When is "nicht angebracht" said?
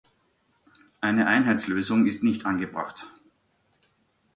2.23-3.07